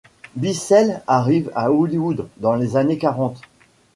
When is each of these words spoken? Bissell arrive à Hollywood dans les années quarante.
Bissell 0.35 1.03
arrive 1.07 1.51
à 1.53 1.71
Hollywood 1.71 2.27
dans 2.37 2.55
les 2.55 2.75
années 2.75 2.97
quarante. 2.97 3.39